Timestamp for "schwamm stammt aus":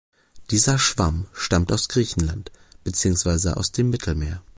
0.79-1.87